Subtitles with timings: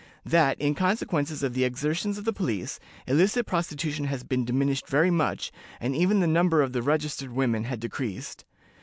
[0.25, 5.11] That, in consequence of the exertions of the police, illicit prostitution had been diminished very
[5.11, 8.43] much, and even the number of the registered women had decreased."